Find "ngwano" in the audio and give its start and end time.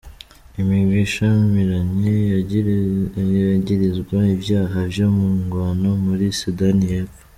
5.39-5.89